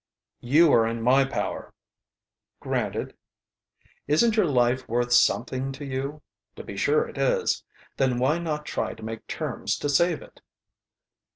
[0.39, 1.71] "You are in my power."
[2.59, 3.15] "Granted."
[4.07, 6.23] "Isn't your life worth something to you?
[6.55, 7.63] To be sure it is.
[7.97, 10.41] Then why not try to make terms to save it?"